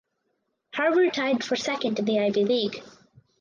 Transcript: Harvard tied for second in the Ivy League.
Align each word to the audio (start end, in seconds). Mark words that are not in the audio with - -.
Harvard 0.73 1.13
tied 1.13 1.43
for 1.43 1.55
second 1.55 1.99
in 1.99 2.05
the 2.05 2.19
Ivy 2.19 2.43
League. 2.43 2.83